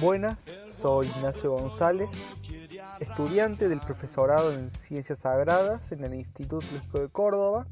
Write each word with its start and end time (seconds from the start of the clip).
Buenas, 0.00 0.38
soy 0.70 1.06
Ignacio 1.06 1.52
González, 1.52 2.10
estudiante 2.98 3.68
del 3.68 3.80
profesorado 3.80 4.52
en 4.52 4.70
Ciencias 4.72 5.20
Sagradas 5.20 5.92
en 5.92 6.02
el 6.04 6.14
Instituto 6.14 6.66
Lógico 6.72 6.98
de 6.98 7.08
Córdoba. 7.08 7.66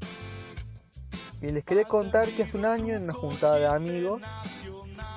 Y 1.41 1.51
les 1.51 1.65
quería 1.65 1.83
contar 1.83 2.29
que 2.29 2.43
hace 2.43 2.57
un 2.57 2.65
año 2.65 2.95
en 2.95 3.03
una 3.03 3.13
juntada 3.13 3.57
de 3.57 3.67
amigos, 3.67 4.21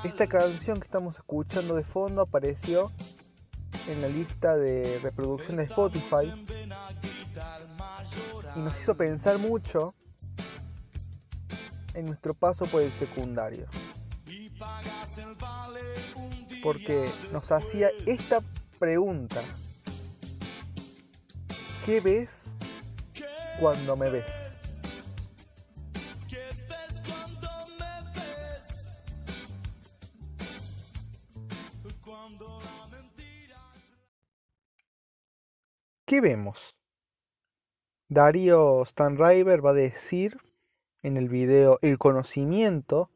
esta 0.05 0.27
canción 0.27 0.81
que 0.81 0.87
estamos 0.87 1.17
escuchando 1.17 1.77
de 1.77 1.85
fondo 1.85 2.23
apareció 2.23 2.91
en 3.89 4.03
la 4.03 4.09
lista 4.09 4.57
de 4.57 4.99
reproducción 5.03 5.57
de 5.57 5.65
Spotify 5.65 6.33
y 8.57 8.59
nos 8.59 8.81
hizo 8.81 8.97
pensar 8.97 9.39
mucho 9.39 9.95
en 11.95 12.07
nuestro 12.07 12.35
paso 12.35 12.67
por 12.67 12.83
el 12.83 12.91
secundario 12.93 13.67
porque 16.67 17.09
nos 17.33 17.53
hacía 17.53 17.91
esta 18.07 18.41
pregunta. 18.81 19.41
¿Qué 21.85 22.01
ves 22.01 22.43
cuando 23.61 23.97
me 23.97 24.11
ves? 24.11 24.25
¿Qué 36.05 36.21
vemos? 36.21 36.75
Darío 38.09 38.85
Stanriver 38.87 39.65
va 39.65 39.71
a 39.71 39.75
decir 39.75 40.37
en 41.05 41.17
el 41.17 41.29
video 41.29 41.79
El 41.81 41.97
conocimiento 41.99 43.09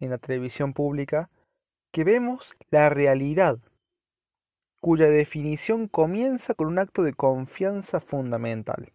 en 0.00 0.08
la 0.08 0.16
televisión 0.16 0.72
pública 0.72 1.28
que 1.94 2.02
vemos 2.02 2.56
la 2.72 2.88
realidad, 2.88 3.60
cuya 4.80 5.06
definición 5.06 5.86
comienza 5.86 6.52
con 6.52 6.66
un 6.66 6.80
acto 6.80 7.04
de 7.04 7.14
confianza 7.14 8.00
fundamental. 8.00 8.92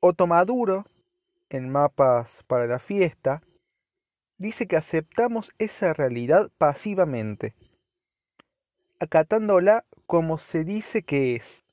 Otto 0.00 0.26
Maduro, 0.26 0.86
en 1.48 1.70
Mapas 1.70 2.42
para 2.48 2.66
la 2.66 2.80
Fiesta, 2.80 3.44
dice 4.38 4.66
que 4.66 4.76
aceptamos 4.76 5.52
esa 5.58 5.92
realidad 5.92 6.50
pasivamente, 6.58 7.54
acatándola 8.98 9.84
como 10.06 10.38
se 10.38 10.64
dice 10.64 11.04
que 11.04 11.36
es. 11.36 11.64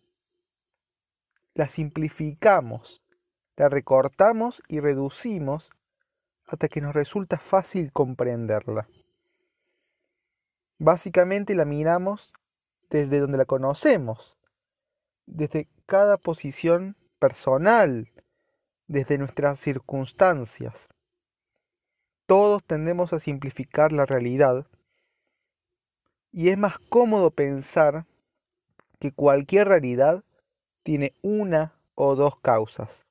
La 1.55 1.67
simplificamos, 1.67 3.01
la 3.55 3.69
recortamos 3.69 4.61
y 4.67 4.81
reducimos 4.81 5.71
hasta 6.45 6.67
que 6.67 6.79
nos 6.79 6.93
resulta 6.93 7.39
fácil 7.39 7.91
comprenderla. 7.91 8.87
Básicamente 10.83 11.55
la 11.55 11.63
miramos 11.63 12.33
desde 12.89 13.21
donde 13.21 13.37
la 13.37 13.45
conocemos, 13.45 14.37
desde 15.25 15.69
cada 15.85 16.17
posición 16.17 16.97
personal, 17.19 18.11
desde 18.87 19.17
nuestras 19.17 19.61
circunstancias. 19.61 20.89
Todos 22.25 22.65
tendemos 22.65 23.13
a 23.13 23.21
simplificar 23.21 23.93
la 23.93 24.05
realidad 24.05 24.67
y 26.33 26.49
es 26.49 26.57
más 26.57 26.77
cómodo 26.89 27.31
pensar 27.31 28.05
que 28.99 29.13
cualquier 29.13 29.69
realidad 29.69 30.25
tiene 30.83 31.13
una 31.21 31.79
o 31.95 32.17
dos 32.17 32.41
causas. 32.41 33.05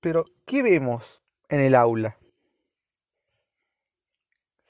Pero, 0.00 0.24
¿qué 0.46 0.62
vemos 0.62 1.20
en 1.50 1.60
el 1.60 1.74
aula? 1.74 2.16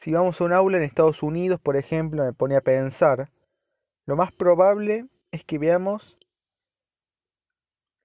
Si 0.05 0.13
vamos 0.13 0.39
a 0.39 0.45
un 0.45 0.53
aula 0.53 0.77
en 0.77 0.83
Estados 0.83 1.23
Unidos, 1.23 1.59
por 1.63 1.79
ejemplo, 1.79 2.25
me 2.25 2.35
pone 2.35 2.57
a 2.57 2.61
pensar, 2.61 3.31
lo 4.05 4.17
más 4.17 4.35
probable 4.35 5.07
es 5.31 5.47
que 5.47 5.57
veamos 5.57 6.19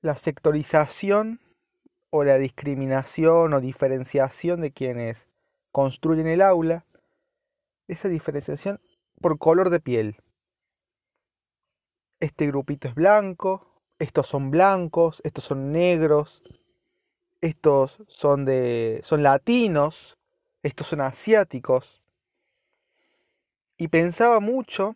la 0.01 0.15
sectorización 0.15 1.41
o 2.09 2.23
la 2.23 2.37
discriminación 2.37 3.53
o 3.53 3.59
diferenciación 3.59 4.61
de 4.61 4.71
quienes 4.71 5.27
construyen 5.73 6.27
el 6.27 6.41
aula, 6.41 6.85
esa 7.89 8.07
diferenciación 8.07 8.79
por 9.19 9.37
color 9.37 9.69
de 9.69 9.81
piel. 9.81 10.15
Este 12.21 12.47
grupito 12.47 12.87
es 12.87 12.95
blanco, 12.95 13.83
estos 13.99 14.25
son 14.25 14.51
blancos, 14.51 15.19
estos 15.25 15.43
son 15.43 15.73
negros, 15.73 16.41
estos 17.41 18.01
son 18.07 18.45
de 18.45 19.01
son 19.03 19.21
latinos, 19.21 20.17
estos 20.63 20.87
son 20.87 21.01
asiáticos. 21.01 22.01
Y 23.77 23.87
pensaba 23.87 24.39
mucho 24.39 24.95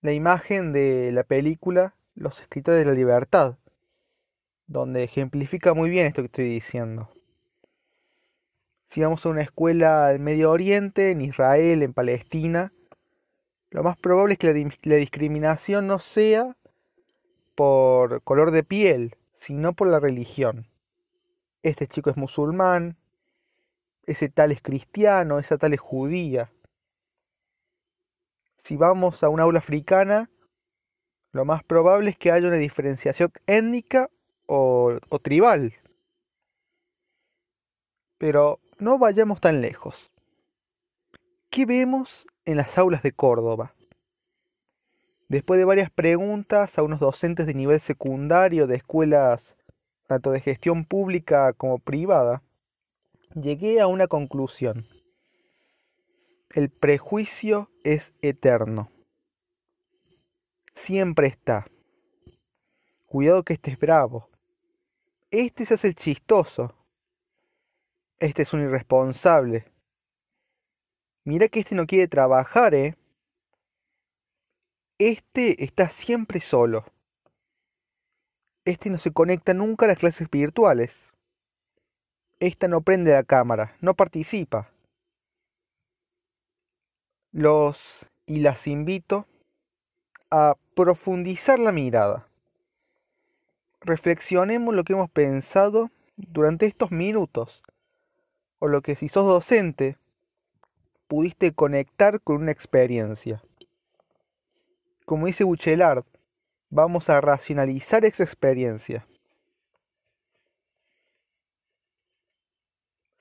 la 0.00 0.12
imagen 0.12 0.72
de 0.72 1.10
la 1.12 1.24
película 1.24 1.94
Los 2.14 2.40
escritores 2.40 2.84
de 2.84 2.90
la 2.90 2.96
libertad, 2.96 3.56
donde 4.66 5.02
ejemplifica 5.02 5.74
muy 5.74 5.90
bien 5.90 6.06
esto 6.06 6.22
que 6.22 6.26
estoy 6.26 6.48
diciendo. 6.48 7.10
Si 8.88 9.00
vamos 9.00 9.26
a 9.26 9.30
una 9.30 9.42
escuela 9.42 10.08
del 10.08 10.20
Medio 10.20 10.52
Oriente, 10.52 11.10
en 11.10 11.20
Israel, 11.20 11.82
en 11.82 11.92
Palestina, 11.92 12.72
lo 13.70 13.82
más 13.82 13.96
probable 13.98 14.34
es 14.34 14.38
que 14.38 14.54
la, 14.54 14.70
la 14.84 14.96
discriminación 14.96 15.88
no 15.88 15.98
sea 15.98 16.56
por 17.56 18.22
color 18.22 18.52
de 18.52 18.62
piel, 18.62 19.16
sino 19.38 19.72
por 19.72 19.88
la 19.88 19.98
religión. 19.98 20.68
Este 21.64 21.88
chico 21.88 22.10
es 22.10 22.16
musulmán, 22.16 22.96
ese 24.06 24.28
tal 24.28 24.52
es 24.52 24.60
cristiano, 24.62 25.38
esa 25.38 25.58
tal 25.58 25.74
es 25.74 25.80
judía. 25.80 26.50
Si 28.62 28.76
vamos 28.76 29.22
a 29.22 29.28
un 29.28 29.40
aula 29.40 29.58
africana, 29.58 30.30
lo 31.32 31.44
más 31.44 31.64
probable 31.64 32.10
es 32.10 32.18
que 32.18 32.30
haya 32.30 32.48
una 32.48 32.56
diferenciación 32.56 33.32
étnica 33.46 34.10
o, 34.46 34.98
o 35.10 35.18
tribal. 35.18 35.74
Pero 38.18 38.60
no 38.78 38.98
vayamos 38.98 39.40
tan 39.40 39.60
lejos. 39.60 40.12
¿Qué 41.50 41.66
vemos 41.66 42.26
en 42.44 42.56
las 42.56 42.78
aulas 42.78 43.02
de 43.02 43.12
Córdoba? 43.12 43.74
Después 45.28 45.58
de 45.58 45.64
varias 45.64 45.90
preguntas 45.90 46.78
a 46.78 46.82
unos 46.82 47.00
docentes 47.00 47.46
de 47.46 47.54
nivel 47.54 47.80
secundario 47.80 48.66
de 48.66 48.76
escuelas 48.76 49.56
tanto 50.06 50.30
de 50.30 50.40
gestión 50.40 50.84
pública 50.84 51.52
como 51.54 51.78
privada, 51.78 52.42
llegué 53.34 53.80
a 53.80 53.86
una 53.86 54.06
conclusión. 54.06 54.84
El 56.50 56.70
prejuicio 56.70 57.70
es 57.82 58.12
eterno. 58.22 58.90
Siempre 60.74 61.26
está. 61.26 61.66
Cuidado 63.06 63.42
que 63.42 63.54
este 63.54 63.72
es 63.72 63.78
bravo. 63.78 64.28
Este 65.30 65.64
se 65.64 65.74
hace 65.74 65.88
el 65.88 65.96
chistoso. 65.96 66.74
Este 68.18 68.42
es 68.42 68.52
un 68.52 68.62
irresponsable. 68.62 69.66
Mira 71.24 71.48
que 71.48 71.60
este 71.60 71.74
no 71.74 71.86
quiere 71.86 72.06
trabajar, 72.06 72.74
¿eh? 72.74 72.96
Este 74.98 75.64
está 75.64 75.88
siempre 75.90 76.40
solo. 76.40 76.84
Este 78.64 78.90
no 78.90 78.98
se 78.98 79.12
conecta 79.12 79.54
nunca 79.54 79.86
a 79.86 79.88
las 79.88 79.98
clases 79.98 80.30
virtuales. 80.30 81.13
Esta 82.44 82.68
no 82.68 82.82
prende 82.82 83.10
la 83.10 83.22
cámara, 83.22 83.74
no 83.80 83.94
participa. 83.94 84.68
Los 87.32 88.06
y 88.26 88.40
las 88.40 88.66
invito 88.66 89.26
a 90.30 90.54
profundizar 90.74 91.58
la 91.58 91.72
mirada. 91.72 92.28
Reflexionemos 93.80 94.74
lo 94.74 94.84
que 94.84 94.92
hemos 94.92 95.08
pensado 95.08 95.90
durante 96.18 96.66
estos 96.66 96.90
minutos, 96.90 97.62
o 98.58 98.68
lo 98.68 98.82
que 98.82 98.94
si 98.94 99.08
sos 99.08 99.24
docente 99.24 99.96
pudiste 101.06 101.54
conectar 101.54 102.20
con 102.20 102.42
una 102.42 102.52
experiencia. 102.52 103.42
Como 105.06 105.28
dice 105.28 105.44
Buchelard, 105.44 106.04
vamos 106.68 107.08
a 107.08 107.22
racionalizar 107.22 108.04
esa 108.04 108.22
experiencia. 108.22 109.06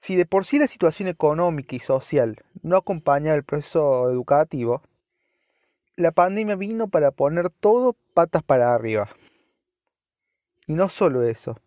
Si 0.04 0.18
de 0.18 0.26
por 0.26 0.44
sí 0.44 0.60
la 0.60 0.68
situación 0.68 1.08
económica 1.08 1.78
y 1.78 1.80
social 1.80 2.44
no 2.62 2.76
acompaña 2.76 3.34
el 3.36 3.46
proceso 3.46 4.10
educativo, 4.10 4.82
la 5.96 6.12
pandemia 6.12 6.58
vino 6.58 6.90
para 6.90 7.12
poner 7.12 7.50
todo 7.50 7.96
patas 8.14 8.44
para 8.44 8.76
arriba. 8.76 9.08
Y 10.68 10.74
no 10.74 10.90
solo 10.90 11.24
eso, 11.24 11.58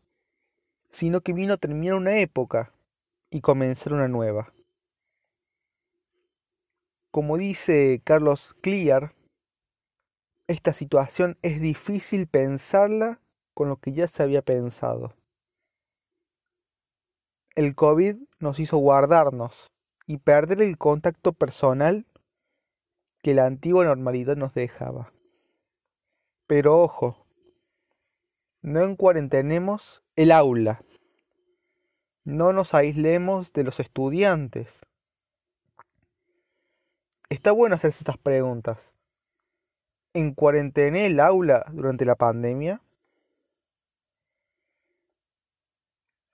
sino 0.91 1.23
que 1.23 1.33
vino 1.33 1.55
a 1.55 1.57
terminar 1.57 1.95
una 1.95 2.19
época 2.19 2.75
y 3.31 3.41
comenzar 3.41 3.95
una 3.95 4.07
nueva. 4.07 4.53
Como 7.11 7.39
dice 7.39 8.03
Carlos 8.05 8.55
Clear, 8.61 9.15
esta 10.47 10.75
situación 10.75 11.39
es 11.41 11.59
difícil 11.59 12.27
pensarla 12.27 13.19
con 13.55 13.71
lo 13.71 13.79
que 13.79 13.95
ya 13.95 14.07
se 14.07 14.23
había 14.23 14.43
pensado. 14.43 15.15
El 17.57 17.75
COVID 17.75 18.17
nos 18.39 18.61
hizo 18.61 18.77
guardarnos 18.77 19.71
y 20.07 20.19
perder 20.19 20.61
el 20.61 20.77
contacto 20.77 21.33
personal 21.33 22.05
que 23.23 23.33
la 23.33 23.47
antigua 23.47 23.83
normalidad 23.83 24.37
nos 24.37 24.53
dejaba. 24.53 25.11
Pero 26.47 26.79
ojo, 26.83 27.27
no 28.61 28.85
encuarentenemos 28.85 30.03
el 30.17 30.33
aula, 30.33 30.83
no 32.25 32.53
nos 32.53 32.75
aislemos 32.75 33.55
de 33.55 33.65
los 33.65 33.81
estudiantes. 33.81 34.69
Está 37.31 37.53
bueno 37.53 37.77
hacerse 37.77 38.01
estas 38.01 38.19
preguntas. 38.19 38.93
¿En 40.13 40.35
cuarentena 40.35 41.07
el 41.07 41.21
aula 41.21 41.65
durante 41.73 42.05
la 42.05 42.17
pandemia? 42.17 42.83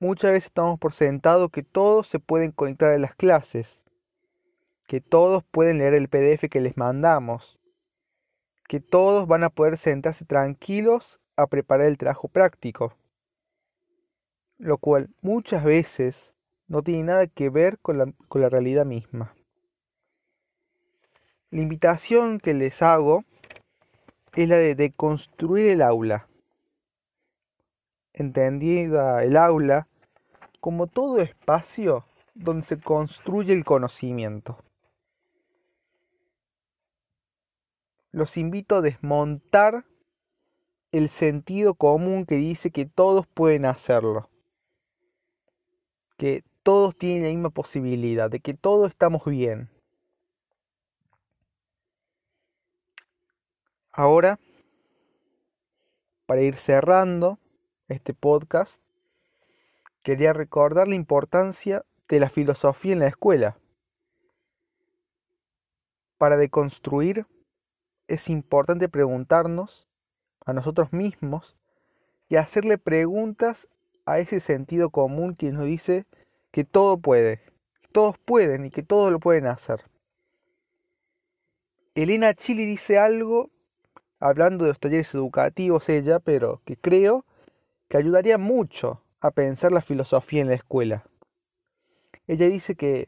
Muchas 0.03 0.33
veces 0.33 0.47
estamos 0.47 0.81
por 0.81 0.95
sentado 0.95 1.49
que 1.49 1.63
todos 1.63 2.09
se 2.09 2.19
pueden 2.19 2.51
conectar 2.51 2.89
a 2.89 2.99
las 2.99 3.15
clases, 3.15 3.85
que 4.89 5.01
todos 5.01 5.45
pueden 5.45 5.79
leer 5.79 5.95
el 5.95 6.09
PDF 6.09 6.51
que 6.51 6.61
les 6.61 6.77
mandamos, 6.77 7.61
que 8.67 8.81
todos 8.81 9.29
van 9.29 9.45
a 9.45 9.51
poder 9.51 9.79
sentarse 9.79 10.25
tranquilos 10.25 11.21
a 11.37 11.47
preparar 11.47 11.87
el 11.87 11.99
trabajo 11.99 12.27
práctico, 12.27 12.97
lo 14.59 14.77
cual 14.77 15.09
muchas 15.21 15.63
veces 15.63 16.35
no 16.67 16.83
tiene 16.83 17.05
nada 17.05 17.29
que 17.29 17.49
ver 17.49 17.79
con 17.79 17.97
la, 17.97 18.49
realidad 18.49 18.85
misma. 18.85 19.37
La 21.51 21.61
invitación 21.61 22.41
que 22.41 22.55
les 22.55 22.83
hago 22.83 23.23
es 24.35 24.49
la 24.49 24.57
de 24.57 24.75
deconstruir 24.75 25.69
el 25.69 25.81
aula. 25.81 26.27
Entendida 28.15 29.23
el 29.23 29.37
aula 29.37 29.87
como 30.63 30.87
todo 30.87 31.21
espacio 31.21 32.07
donde 32.35 32.65
se 32.65 32.81
construye 32.81 33.53
el 33.53 33.65
conocimiento. 33.65 34.63
Los 38.13 38.37
invito 38.37 38.77
a 38.77 38.81
desmontar 38.81 39.85
el 40.93 41.09
sentido 41.09 41.75
común 41.75 42.27
que 42.27 42.37
dice 42.37 42.71
que 42.71 42.87
todos 42.87 43.27
pueden 43.27 43.65
hacerlo, 43.65 44.31
que 46.17 46.45
todos 46.63 46.97
tienen 46.97 47.25
la 47.25 47.31
misma 47.31 47.51
posibilidad, 47.51 48.31
de 48.31 48.39
que 48.39 48.55
todos 48.55 48.93
estamos 48.93 49.25
bien. 49.25 49.69
Ahora, 53.91 54.39
para 56.25 56.41
ir 56.41 56.55
cerrando 56.57 57.41
este 57.89 58.15
podcast, 58.15 58.82
quería 60.03 60.33
recordar 60.33 60.89
la 60.89 60.95
importancia 60.95 61.85
de 62.09 62.21
la 62.21 62.29
filosofía 62.29 62.93
en 62.93 62.99
la 63.01 63.07
escuela. 63.07 63.57
Para 66.19 66.37
deconstruir 66.37 67.27
es 68.09 68.29
importante 68.29 68.89
preguntarnos 68.89 69.89
a 70.45 70.53
nosotros 70.53 70.93
mismos 70.93 71.57
y 72.29 72.37
hacerle 72.37 72.79
preguntas 72.79 73.69
a 74.05 74.19
ese 74.19 74.41
sentido 74.41 74.91
común 74.91 75.35
que 75.35 75.53
nos 75.53 75.65
dice 75.65 76.07
que 76.51 76.65
todo 76.65 76.99
puede, 76.99 77.41
todos 77.93 78.19
pueden 78.19 78.67
y 78.67 78.71
que 78.71 78.83
todos 78.83 79.13
lo 79.13 79.21
pueden 79.21 79.47
hacer. 79.47 79.85
Elena 81.95 82.35
Chili 82.35 82.65
dice 82.65 82.99
algo 82.99 83.51
hablando 84.19 84.65
de 84.65 84.71
los 84.71 84.81
talleres 84.81 85.15
educativos 85.15 85.89
ella, 85.89 86.19
pero 86.21 86.61
que 86.65 86.77
creo 86.77 87.25
que 87.89 87.97
ayudaría 87.97 88.39
mucho 88.39 89.02
a 89.23 89.31
pensar 89.31 89.71
la 89.73 89.81
filosofía 89.81 90.43
en 90.43 90.49
la 90.49 90.55
escuela. 90.55 91.05
Ella 92.27 92.49
dice 92.49 92.75
que 92.75 93.07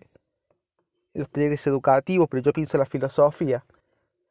los 1.12 1.28
talleres 1.28 1.66
educativos, 1.66 2.28
pero 2.30 2.42
yo 2.42 2.52
pienso 2.52 2.78
la 2.78 2.86
filosofía, 2.86 3.64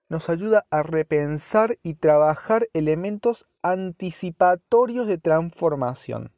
nos 0.08 0.30
ayuda 0.30 0.66
a 0.70 0.82
repensar 0.82 1.78
y 1.84 1.96
trabajar 1.96 2.70
elementos 2.74 3.46
anticipatorios 3.62 5.08
de 5.08 5.18
transformación. 5.18 6.32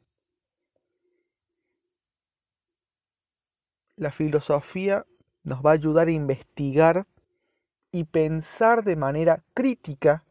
La 3.94 4.10
filosofía 4.10 5.06
nos 5.44 5.64
va 5.64 5.70
a 5.70 5.74
ayudar 5.74 6.08
a 6.08 6.12
investigar 6.12 7.06
y 7.92 8.04
pensar 8.04 8.82
de 8.82 8.96
manera 8.96 9.44
crítica 9.54 10.25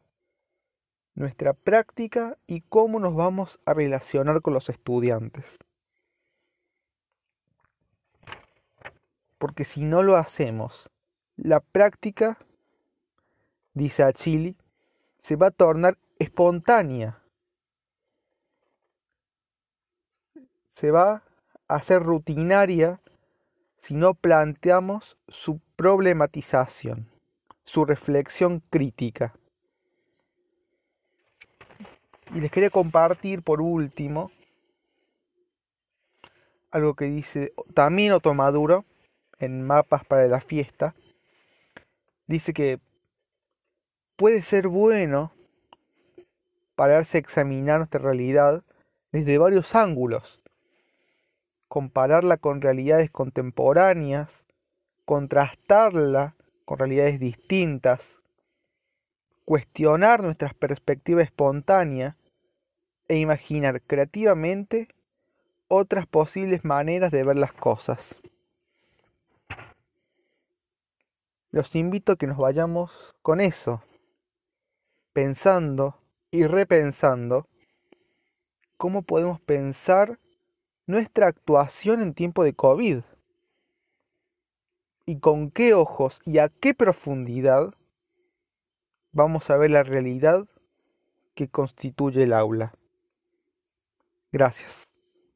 nuestra 1.16 1.54
práctica 1.54 2.38
y 2.46 2.62
cómo 2.62 3.00
nos 3.00 3.16
vamos 3.16 3.60
a 3.66 3.74
relacionar 3.74 4.42
con 4.42 4.54
los 4.54 4.70
estudiantes. 4.70 5.58
Porque 9.38 9.66
si 9.66 9.82
no 9.84 10.04
lo 10.04 10.18
hacemos, 10.18 10.90
la 11.38 11.60
práctica, 11.60 12.38
dice 13.74 14.04
Achille, 14.04 14.56
se 15.20 15.36
va 15.36 15.48
a 15.48 15.52
tornar 15.52 15.98
espontánea. 16.20 17.22
Se 20.68 20.92
va 20.92 21.24
a 21.68 21.76
hacer 21.76 22.04
rutinaria 22.04 23.02
si 23.78 23.94
no 23.94 24.14
planteamos 24.14 25.18
su 25.28 25.60
problematización, 25.76 27.08
su 27.64 27.86
reflexión 27.86 28.62
crítica. 28.70 29.34
Y 32.36 32.42
les 32.42 32.52
quería 32.52 32.70
compartir 32.70 33.44
por 33.44 33.62
último 33.62 34.30
algo 36.70 36.94
que 36.94 37.06
dice 37.06 37.54
también 37.74 38.12
Otto 38.12 38.34
Maduro 38.34 38.84
en 39.40 39.66
Mapas 39.66 40.04
para 40.04 40.28
la 40.28 40.42
Fiesta. 40.42 40.96
Dice 42.28 42.52
que 42.54 42.82
puede 44.18 44.42
ser 44.42 44.68
bueno 44.68 45.32
pararse 46.76 47.18
a 47.18 47.22
examinar 47.22 47.78
nuestra 47.78 48.02
realidad 48.02 48.66
desde 49.14 49.38
varios 49.38 49.74
ángulos, 49.74 50.44
compararla 51.70 52.36
con 52.36 52.60
realidades 52.60 53.10
contemporáneas, 53.12 54.44
contrastarla 55.06 56.36
con 56.66 56.80
realidades 56.80 57.18
distintas, 57.18 58.06
cuestionar 59.46 60.22
nuestras 60.22 60.54
perspectivas 60.54 61.24
espontáneas 61.24 62.18
e 63.08 63.18
imaginar 63.18 63.82
creativamente 63.82 64.88
otras 65.68 66.08
posibles 66.08 66.64
maneras 66.64 67.12
de 67.12 67.24
ver 67.24 67.38
las 67.38 67.54
cosas. 67.54 68.20
Los 71.52 71.76
invito 71.76 72.12
a 72.12 72.16
que 72.18 72.28
nos 72.28 72.38
vayamos 72.38 73.16
con 73.22 73.40
eso, 73.40 73.82
pensando 75.14 75.98
y 76.30 76.46
repensando 76.46 77.48
cómo 78.78 79.04
podemos 79.04 79.40
pensar 79.40 80.20
nuestra 80.86 81.28
actuación 81.28 82.02
en 82.02 82.14
tiempo 82.14 82.44
de 82.44 82.54
COVID 82.54 83.00
y 85.06 85.20
con 85.20 85.50
qué 85.52 85.74
ojos 85.74 86.20
y 86.26 86.40
a 86.40 86.50
qué 86.50 86.74
profundidad 86.74 87.74
vamos 89.12 89.50
a 89.50 89.58
ver 89.58 89.72
la 89.72 89.84
realidad 89.84 90.46
que 91.36 91.48
constituye 91.48 92.24
el 92.24 92.34
aula. 92.34 92.74
Gracias. 94.36 94.86